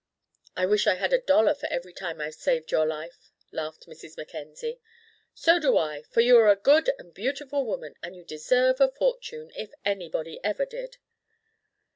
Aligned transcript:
"I 0.57 0.65
wish 0.65 0.87
I 0.87 0.95
had 0.95 1.13
a 1.13 1.21
dollar 1.21 1.53
for 1.53 1.67
every 1.67 1.93
time 1.93 2.19
I've 2.19 2.33
saved 2.33 2.71
your 2.71 2.87
life," 2.87 3.29
laughed 3.51 3.85
Mrs. 3.85 4.17
Mackenzie. 4.17 4.79
"So 5.35 5.59
do 5.59 5.77
I, 5.77 6.01
for 6.09 6.21
you 6.21 6.39
are 6.39 6.49
a 6.49 6.55
good 6.55 6.89
and 6.97 7.13
beautiful 7.13 7.67
woman, 7.67 7.93
and 8.01 8.15
you 8.15 8.23
deserve 8.23 8.81
a 8.81 8.87
fortune, 8.89 9.51
if 9.55 9.71
anybody 9.85 10.39
ever 10.43 10.65
did." 10.65 10.97